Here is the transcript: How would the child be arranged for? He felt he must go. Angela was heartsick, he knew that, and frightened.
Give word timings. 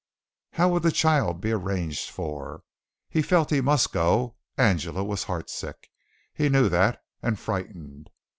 How 0.53 0.67
would 0.69 0.81
the 0.81 0.91
child 0.91 1.41
be 1.41 1.51
arranged 1.51 2.09
for? 2.09 2.63
He 3.07 3.21
felt 3.21 3.51
he 3.51 3.61
must 3.61 3.93
go. 3.93 4.35
Angela 4.57 5.03
was 5.03 5.25
heartsick, 5.25 5.91
he 6.33 6.49
knew 6.49 6.69
that, 6.69 7.03
and 7.21 7.37
frightened. 7.37 8.09